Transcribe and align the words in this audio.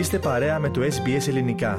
Είστε 0.00 0.18
παρέα 0.18 0.58
με 0.58 0.68
το 0.68 0.80
SBS 0.80 1.28
Ελληνικά. 1.28 1.78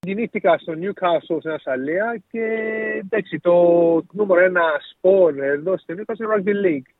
Γεννήθηκα 0.00 0.58
στο 0.58 0.72
Newcastle 0.72 1.36
στην 1.38 1.50
Ασαλία 1.50 2.22
και 2.30 2.44
εντάξει, 3.04 3.38
το 3.38 3.54
νούμερο 4.12 4.40
ένα 4.40 4.62
σπορ 4.90 5.38
εδώ 5.38 5.78
στο 5.78 5.94
Newcastle 5.94 6.18
είναι 6.18 6.28
το 6.28 6.34
Rugby 6.36 6.66
League. 6.66 6.90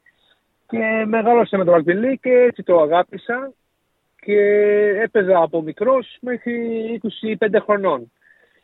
Και 0.67 1.04
μεγάλωσα 1.07 1.59
με 1.59 1.65
το 1.65 1.75
Rugby 1.75 1.91
League 1.91 2.19
και 2.21 2.30
έτσι 2.30 2.62
το 2.62 2.80
αγάπησα 2.80 3.53
και 4.21 4.41
έπαιζα 5.02 5.38
από 5.43 5.62
μικρός 5.62 6.16
μέχρι 6.21 7.00
25 7.41 7.57
χρονών. 7.62 8.12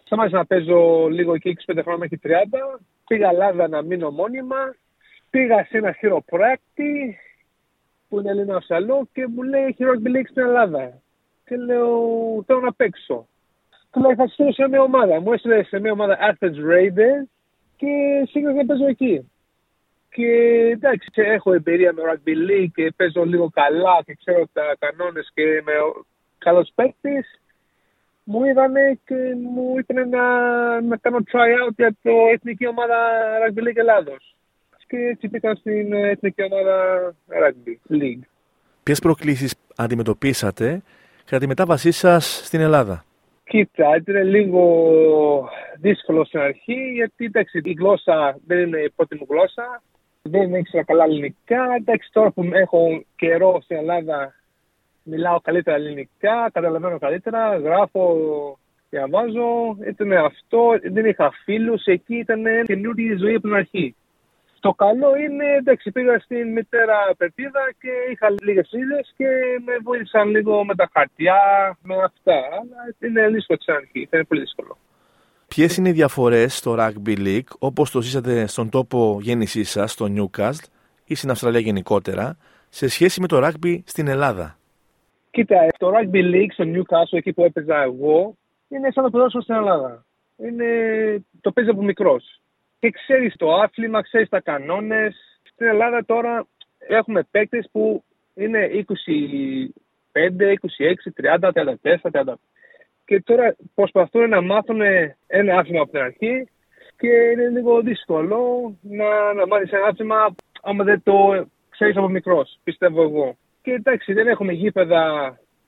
Σταμάτησα 0.05 0.37
να 0.37 0.47
παίζω 0.47 1.09
λίγο 1.11 1.35
εκεί 1.35 1.57
25 1.67 1.79
χρόνια 1.83 1.99
μέχρι 1.99 2.21
30. 2.23 2.81
Πήγα 3.07 3.29
Ελλάδα 3.29 3.69
να 3.69 3.83
μείνω 3.83 4.11
μόνιμα. 4.11 4.75
Πήγα 5.31 5.65
σε 5.65 5.77
ένα 5.77 5.93
χειροπράκτη 5.93 7.19
που 8.09 8.19
είναι 8.19 8.31
Έλληνα 8.31 8.57
Ασαλό 8.57 9.09
και 9.13 9.27
μου 9.27 9.43
λέει 9.43 9.65
έχει 9.65 9.85
Rugby 9.85 10.17
League 10.17 10.29
στην 10.31 10.43
Ελλάδα. 10.43 11.01
Και 11.45 11.57
λέω 11.57 11.91
θέλω 12.47 12.61
να 12.61 12.73
παίξω. 12.73 13.29
Και 13.93 14.01
λέει 14.01 14.15
θα 14.15 14.27
στείλω 14.27 14.53
σε 14.53 14.69
μια 14.69 14.83
ομάδα. 14.83 15.21
Μου 15.21 15.33
έστειλε 15.33 15.63
σε 15.63 15.81
μια 15.81 15.93
ομάδα 15.93 16.19
Athens 16.31 16.59
Raiders 16.71 17.27
και 17.77 17.87
σίγουρα 18.31 18.53
να 18.53 18.65
παίζω 18.65 18.87
εκεί. 18.87 19.31
Και 20.11 20.27
εντάξει, 20.73 21.09
έχω 21.15 21.53
εμπειρία 21.53 21.93
με 21.93 22.03
Rugby 22.07 22.51
League 22.51 22.71
και 22.75 22.93
παίζω 22.97 23.25
λίγο 23.25 23.51
καλά 23.53 24.03
και 24.05 24.15
ξέρω 24.15 24.49
τα 24.53 24.77
κανόνες 24.79 25.31
και 25.35 25.43
είμαι 25.43 25.73
καλός 26.39 26.73
παίκτης. 26.75 27.41
Μου 28.25 28.45
είδανε 28.45 28.99
και 29.05 29.15
μου 29.43 29.75
είπαν 29.79 30.09
να, 30.09 30.25
να 30.81 30.97
κάνω 30.97 31.19
try 31.33 31.67
out 31.67 31.75
για 31.77 31.97
το 32.03 32.11
εθνική 32.33 32.67
ομάδα 32.67 32.97
Rugby 33.47 33.59
League 33.59 33.77
Ελλάδος. 33.77 34.38
Και 34.89 34.97
έτσι 34.97 35.29
πήγα 35.29 35.55
στην 35.55 35.93
εθνική 35.93 36.43
ομάδα 36.43 36.77
Rugby 37.29 37.93
League. 37.93 38.27
Ποιες 38.83 38.99
προκλήσεις 38.99 39.55
αντιμετωπίσατε 39.77 40.83
κατά 41.25 41.39
τη 41.39 41.47
μετάβασή 41.47 41.91
σας 41.91 42.41
στην 42.45 42.61
Ελλάδα; 42.61 43.05
Κοίτα, 43.45 43.97
ήταν 43.97 44.25
λίγο 44.25 44.63
δύσκολο 45.81 46.25
στην 46.25 46.41
αρχή 46.41 46.93
γιατί 46.95 47.25
εντάξει, 47.25 47.61
η 47.65 47.73
γλώσσα 47.73 48.39
δεν 48.47 48.59
είναι 48.59 48.79
η 48.79 48.91
πρώτη 48.97 49.15
μου 49.15 49.27
γλώσσα 49.29 49.83
δεν 50.23 50.55
ήξερα 50.55 50.85
καλά 50.85 51.05
ελληνικά. 51.05 51.75
Εντάξει, 51.77 52.09
τώρα 52.13 52.31
που 52.31 52.49
έχω 52.53 53.05
καιρό 53.17 53.61
στην 53.63 53.77
Ελλάδα, 53.77 54.35
μιλάω 55.03 55.41
καλύτερα 55.41 55.77
ελληνικά, 55.77 56.51
καταλαβαίνω 56.53 56.99
καλύτερα, 56.99 57.57
γράφω, 57.57 58.17
διαβάζω. 58.91 59.77
Ήταν 59.87 60.13
αυτό, 60.13 60.79
δεν 60.93 61.05
είχα 61.07 61.33
φίλους, 61.45 61.85
εκεί 61.85 62.17
ήταν 62.17 62.43
καινούργια 62.65 63.17
ζωή 63.19 63.35
από 63.35 63.47
την 63.47 63.55
αρχή. 63.55 63.95
Το 64.61 64.73
καλό 64.73 65.17
είναι, 65.17 65.45
εντάξει, 65.59 65.91
πήγα 65.91 66.19
στην 66.19 66.53
μητέρα 66.53 66.99
πεπίδα 67.17 67.73
και 67.81 67.91
είχα 68.13 68.31
λίγες 68.31 68.73
είδε 68.73 69.05
και 69.17 69.27
με 69.65 69.73
βοήθησαν 69.83 70.29
λίγο 70.29 70.65
με 70.65 70.75
τα 70.75 70.91
χαρτιά, 70.93 71.37
με 71.83 71.95
αυτά. 71.95 72.39
Αλλά 72.61 72.95
είναι 73.01 73.29
δύσκολο 73.29 73.59
στην 73.63 73.75
αρχή, 73.75 74.01
ήταν 74.01 74.27
πολύ 74.29 74.41
δύσκολο. 74.41 74.79
Ποιες 75.49 75.77
είναι 75.77 75.89
οι 75.89 75.93
διαφορές 75.93 76.57
στο 76.57 76.77
Rugby 76.79 77.19
League 77.19 77.51
όπως 77.59 77.91
το 77.91 78.01
ζήσατε 78.01 78.47
στον 78.47 78.69
τόπο 78.71 79.19
γέννησής 79.23 79.71
σας, 79.71 79.93
στο 79.93 80.07
Newcastle 80.17 80.69
ή 81.05 81.15
στην 81.15 81.31
Αυστραλία 81.31 81.61
γενικότερα, 81.61 82.37
σε 82.69 82.89
σχέση 82.89 83.21
με 83.21 83.27
το 83.27 83.47
rugby 83.47 83.79
στην 83.85 84.09
Ελλάδα; 84.09 84.59
Κοίτα, 85.31 85.67
το 85.79 85.91
Rugby 85.95 86.35
League 86.35 86.53
στο 86.53 86.65
Newcastle, 86.67 87.19
εκεί 87.19 87.33
που 87.33 87.45
έπαιζα 87.45 87.83
εγώ, 87.83 88.37
είναι 88.69 88.91
σαν 88.91 89.05
το 89.05 89.11
ποδόσφαιρο 89.11 89.43
στην 89.43 89.55
Ελλάδα. 89.55 90.05
Είναι... 90.37 90.65
Το 91.41 91.53
παίζει 91.53 91.71
από 91.71 91.83
μικρός. 91.83 92.41
Και 92.79 92.91
ξέρεις 92.91 93.35
το 93.37 93.55
άθλημα, 93.55 94.03
ξέρεις 94.03 94.29
τα 94.29 94.41
κανόνες. 94.41 95.41
Στην 95.43 95.67
Ελλάδα 95.67 96.05
τώρα 96.05 96.47
έχουμε 96.79 97.23
παίκτες 97.31 97.69
που 97.73 98.05
είναι 98.35 98.71
25, 100.13 100.57
26, 100.57 101.13
30, 101.41 101.53
34, 101.53 102.11
35 102.11 102.35
και 103.09 103.23
τώρα 103.25 103.57
προσπαθούν 103.75 104.29
να 104.29 104.41
μάθουν 104.41 104.81
ένα 105.27 105.59
άθλημα 105.59 105.83
από 105.83 105.91
την 105.91 106.01
αρχή 106.01 106.49
και 106.97 107.09
είναι 107.09 107.49
λίγο 107.49 107.81
δύσκολο 107.81 108.39
να, 108.83 109.33
να 109.35 109.47
μάθεις 109.47 109.71
ένα 109.71 109.87
άθλημα 109.87 110.35
άμα 110.63 110.85
δεν 110.85 111.03
το 111.03 111.47
ξέρεις 111.69 111.97
από 111.97 112.09
μικρός, 112.09 112.59
πιστεύω 112.65 113.03
εγώ. 113.03 113.37
Και 113.63 113.73
εντάξει, 113.73 114.13
δεν 114.13 114.27
έχουμε 114.27 114.53
γήπεδα 114.53 115.03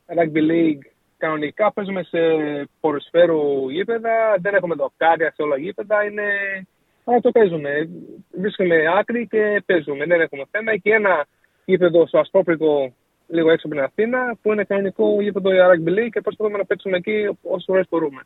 rugby 0.07 0.51
league 0.51 0.85
κανονικά. 1.19 1.73
Παίζουμε 1.73 2.03
σε 2.03 2.19
ποροσφαίρου 2.81 3.69
γήπεδα, 3.71 4.37
δεν 4.41 4.55
έχουμε 4.55 4.75
δοκάρια 4.75 5.33
σε 5.35 5.43
όλα 5.43 5.57
γήπεδα. 5.57 6.05
Είναι... 6.05 6.23
Αλλά 7.05 7.21
το 7.21 7.31
παίζουμε. 7.31 7.89
Βρίσκουμε 8.31 8.77
άκρη 8.99 9.27
και 9.27 9.63
παίζουμε. 9.67 10.05
Δεν 10.07 10.21
έχουμε 10.21 10.45
θέμα. 10.51 10.77
Και 10.77 10.93
ένα 10.93 11.27
γήπεδο 11.65 12.07
στο 12.07 12.19
Ασπρόπρικο 12.19 12.93
λίγο 13.29 13.51
έξω 13.51 13.67
από 13.67 13.77
την 13.77 13.85
Αθήνα, 13.85 14.37
που 14.43 14.53
είναι 14.53 14.65
κανονικό 14.65 15.23
γήπεδο 15.23 15.53
για 15.53 15.67
rugby 15.69 15.89
league 15.89 16.09
και 16.13 16.21
προσπαθούμε 16.21 16.59
να 16.59 16.65
παίξουμε 16.65 16.97
εκεί 16.97 17.39
όσο 17.43 17.65
φορέ 17.67 17.83
μπορούμε. 17.91 18.23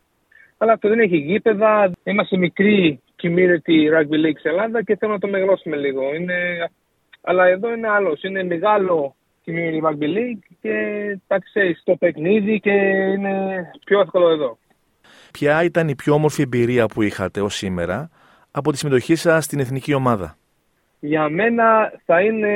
Αλλά 0.59 0.73
αυτό 0.73 0.89
δεν 0.89 0.99
έχει 0.99 1.17
γήπεδα. 1.17 1.93
Είμαστε 2.05 2.37
μικρή 2.37 3.01
community 3.23 3.77
rugby 3.95 4.19
league 4.25 4.39
στην 4.39 4.51
Ελλάδα 4.51 4.83
και 4.83 4.97
θέλουμε 4.97 5.19
να 5.19 5.27
το 5.27 5.29
μεγαλώσουμε 5.29 5.77
λίγο. 5.77 6.15
Είναι... 6.15 6.71
Αλλά 7.23 7.47
εδώ 7.47 7.73
είναι 7.73 7.89
άλλος. 7.89 8.23
Είναι 8.23 8.43
μεγάλο 8.43 9.15
community 9.47 9.89
rugby 9.89 10.09
league 10.17 10.45
και 10.61 10.75
τα 11.27 11.39
ξέρεις 11.39 11.83
το 11.85 11.97
παιχνίδι 11.97 12.61
και 12.61 12.71
είναι 12.71 13.71
πιο 13.85 14.01
εύκολο 14.01 14.29
εδώ. 14.29 14.59
Ποια 15.33 15.65
ήταν 15.65 15.89
η 15.89 15.95
πιο 15.95 16.15
όμορφη 16.15 16.43
εμπειρία 16.43 16.87
που 16.87 17.03
είχατε 17.03 17.41
ως 17.41 17.55
σήμερα; 17.55 18.11
Από 18.56 18.70
τη 18.70 18.78
συμμετοχή 18.78 19.15
σας 19.15 19.44
στην 19.44 19.60
εθνική 19.60 19.94
ομάδα. 19.94 20.37
Για 21.00 21.28
μένα 21.28 21.92
θα 22.04 22.20
είναι 22.20 22.54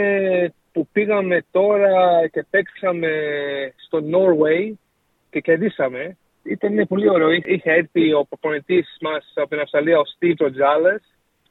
που 0.73 0.89
πήγαμε 0.93 1.45
τώρα 1.51 2.29
και 2.33 2.47
παίξαμε 2.51 3.11
στο 3.77 3.99
Norway 3.99 4.73
και 5.31 5.41
κερδίσαμε. 5.41 6.17
Ήταν 6.43 6.87
πολύ 6.89 7.09
ωραίο. 7.11 7.31
Είχε 7.31 7.71
έρθει 7.71 8.13
ο 8.13 8.27
προπονητής 8.29 8.97
μας 9.01 9.33
από 9.35 9.49
την 9.49 9.61
Αυστραλία, 9.61 9.99
ο 9.99 10.03
Steve 10.03 10.53
Τζάλε. 10.53 10.95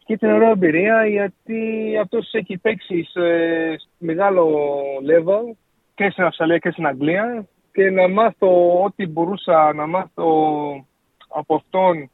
Και 0.06 0.14
ήταν 0.14 0.34
ωραία 0.34 0.50
εμπειρία 0.50 1.08
γιατί 1.08 1.60
αυτός 2.02 2.34
έχει 2.34 2.58
παίξει 2.58 3.04
σε 3.04 3.22
μεγάλο 3.98 4.46
level 5.10 5.56
και 5.96 6.10
στην 6.10 6.24
Αυστραλία 6.24 6.58
και 6.58 6.72
στην 6.72 6.88
Αγγλία. 6.88 7.48
Και 7.72 7.90
να 7.90 8.08
μάθω 8.08 8.82
ό,τι 8.84 9.08
μπορούσα 9.08 9.74
να 9.74 9.88
μάθω 9.88 10.30
από 11.28 11.56
αυτόν 11.56 12.10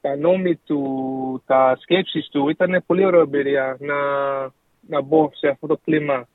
τα 0.00 0.16
νόμοι 0.16 0.56
του, 0.56 1.42
τα 1.46 1.76
σκέψεις 1.80 2.28
του. 2.28 2.48
Ήταν 2.48 2.82
πολύ 2.86 3.04
ωραία 3.04 3.20
εμπειρία 3.20 3.76
να 3.80 3.96
να 4.88 5.00
μπω 5.02 5.30
σε 5.34 5.48
αυτό 5.48 5.66
το 5.66 5.76
κλίμα 5.84 6.26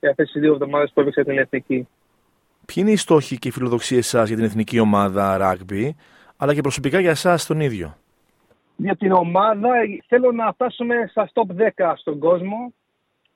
για 0.00 0.10
αυτές 0.10 0.30
τι 0.32 0.40
δύο 0.40 0.52
εβδομάδες 0.52 0.90
που 0.94 1.00
έπαιξα 1.00 1.24
την 1.24 1.38
εθνική. 1.38 1.88
Ποιοι 2.66 2.76
είναι 2.76 2.90
οι 2.90 2.96
στόχοι 2.96 3.38
και 3.38 3.48
οι 3.48 3.50
φιλοδοξίες 3.50 4.06
σας 4.06 4.28
για 4.28 4.36
την 4.36 4.44
εθνική 4.44 4.78
ομάδα 4.78 5.38
rugby, 5.40 5.90
αλλά 6.36 6.54
και 6.54 6.60
προσωπικά 6.60 7.00
για 7.00 7.10
εσάς 7.10 7.46
τον 7.46 7.60
ίδιο; 7.60 7.96
Για 8.76 8.96
την 8.96 9.12
ομάδα 9.12 9.70
θέλω 10.06 10.32
να 10.32 10.52
φτάσουμε 10.52 11.06
στα 11.10 11.30
top 11.32 11.46
10 11.76 11.92
στον 11.96 12.18
κόσμο. 12.18 12.72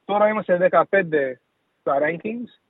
Τώρα 0.05 0.29
είμαστε 0.29 0.69
15 0.71 0.85
στα 1.81 1.99
rankings. 2.03 2.61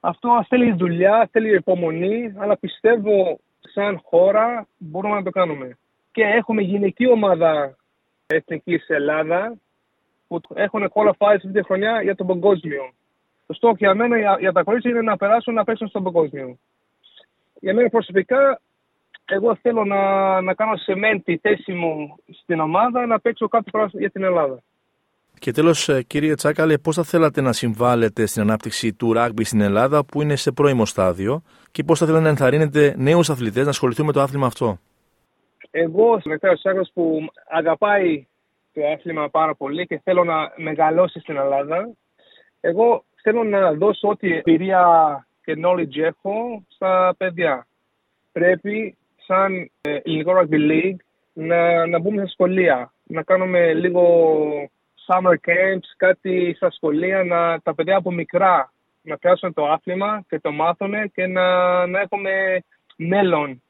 Αυτό 0.00 0.44
θέλει 0.48 0.72
δουλειά, 0.72 1.28
θέλει 1.32 1.54
υπομονή, 1.54 2.34
αλλά 2.36 2.58
πιστεύω 2.58 3.40
σαν 3.60 4.00
χώρα 4.04 4.66
μπορούμε 4.78 5.14
να 5.14 5.22
το 5.22 5.30
κάνουμε. 5.30 5.78
Και 6.18 6.24
έχουμε 6.24 6.62
γυναική 6.62 7.10
ομάδα 7.10 7.76
εθνικής 8.26 8.88
Ελλάδας 8.88 9.52
που 10.28 10.40
έχουν 10.54 10.90
qualified 10.94 11.34
αυτή 11.36 11.52
τη 11.52 11.62
χρονιά 11.62 12.02
για 12.02 12.14
τον 12.14 12.26
παγκόσμιο. 12.26 12.92
Το 13.46 13.52
στόχο 13.54 13.74
για 13.78 13.94
μένα, 13.94 14.18
για, 14.18 14.36
για 14.40 14.52
τα 14.52 14.62
κορίτσια, 14.62 14.90
είναι 14.90 15.02
να 15.02 15.16
περάσουν 15.16 15.54
να 15.54 15.64
παίξουν 15.64 15.88
στον 15.88 16.02
παγκόσμιο. 16.02 16.58
Για 17.60 17.74
μένα 17.74 17.88
προσωπικά, 17.88 18.60
εγώ 19.24 19.56
θέλω 19.62 19.84
να, 19.84 20.00
να 20.40 20.54
κάνω 20.54 20.76
σε 20.76 20.94
μεν 20.94 21.22
τη 21.22 21.36
θέση 21.36 21.72
μου 21.72 22.16
στην 22.42 22.60
ομάδα, 22.60 23.06
να 23.06 23.20
παίξω 23.20 23.48
κάθε 23.48 23.70
φορά 23.70 23.90
για 23.92 24.10
την 24.10 24.22
Ελλάδα. 24.22 24.62
Και 25.38 25.52
τέλος, 25.52 25.88
ε, 25.88 26.02
κύριε 26.02 26.34
Τσάκαλε, 26.34 26.78
πώς 26.78 26.96
θα 26.96 27.02
θέλατε 27.02 27.40
να 27.40 27.52
συμβάλλετε 27.52 28.26
στην 28.26 28.42
ανάπτυξη 28.42 28.92
του 28.92 29.12
ράγμπι 29.12 29.44
στην 29.44 29.60
Ελλάδα, 29.60 30.04
που 30.04 30.22
είναι 30.22 30.36
σε 30.36 30.52
πρώιμο 30.52 30.86
στάδιο, 30.86 31.42
και 31.70 31.84
πώς 31.84 31.98
θα 31.98 32.06
θέλατε 32.06 32.24
να 32.24 32.30
ενθαρρύνετε 32.30 32.94
νέους 32.96 33.30
αθλητές 33.30 33.64
να 33.64 33.70
ασχοληθούν 33.70 34.06
με 34.06 34.12
το 34.12 34.20
άθλημα 34.20 34.46
αυτό; 34.46 34.78
Εγώ, 35.80 36.12
ο 36.12 36.18
Τσάκαλε 36.18 36.80
που 36.94 37.28
αγαπάει 37.48 38.26
το 38.72 38.86
άθλημα 38.86 39.28
πάρα 39.28 39.54
πολύ 39.54 39.86
και 39.86 40.00
θέλω 40.04 40.24
να 40.24 40.52
μεγαλώσει 40.56 41.20
στην 41.20 41.36
Ελλάδα. 41.36 41.90
Εγώ 42.60 43.04
θέλω 43.22 43.44
να 43.44 43.72
δώσω 43.72 44.08
ό,τι 44.08 44.34
εμπειρία 44.34 44.82
και 45.44 45.58
knowledge 45.62 45.96
έχω 45.96 46.62
στα 46.68 47.14
παιδιά. 47.18 47.66
Πρέπει 48.32 48.96
σαν 49.26 49.70
ε, 49.80 49.98
ελληνικό 50.02 50.32
rugby 50.38 50.70
league 50.70 50.96
να, 51.32 51.86
να 51.86 51.98
μπούμε 51.98 52.20
στα 52.20 52.30
σχολεία, 52.30 52.92
να 53.04 53.22
κάνουμε 53.22 53.72
λίγο 53.72 54.02
summer 55.06 55.34
camps, 55.46 55.88
κάτι 55.96 56.52
στα 56.56 56.70
σχολεία, 56.70 57.24
να 57.24 57.60
τα 57.60 57.74
παιδιά 57.74 57.96
από 57.96 58.10
μικρά 58.10 58.72
να 59.02 59.18
πιάσουν 59.18 59.54
το 59.54 59.66
άθλημα 59.66 60.24
και 60.28 60.40
το 60.40 60.52
μάθουν 60.52 61.12
και 61.12 61.26
να, 61.26 61.86
να 61.86 62.00
έχουμε 62.00 62.62
μέλλον 62.96 63.62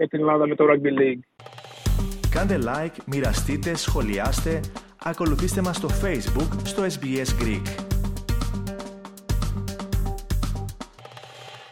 για 0.00 0.08
την 0.08 0.20
Ελλάδα 0.20 0.46
με 0.46 0.54
το 0.54 0.64
rugby 0.68 1.00
league. 1.00 1.44
Κάντε 2.30 2.58
like, 2.62 2.96
μοιραστείτε, 3.06 3.74
σχολιάστε, 3.76 4.60
ακολουθήστε 5.04 5.62
μας 5.62 5.76
στο 5.76 5.88
Facebook 6.02 6.48
στο 6.62 6.82
SBS 6.82 7.42
Greek. 7.42 7.89